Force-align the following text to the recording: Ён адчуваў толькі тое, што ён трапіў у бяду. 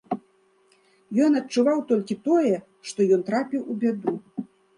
Ён 1.25 1.31
адчуваў 1.41 1.83
толькі 1.91 2.17
тое, 2.29 2.55
што 2.93 2.99
ён 3.19 3.27
трапіў 3.29 3.61
у 3.71 3.79
бяду. 3.87 4.17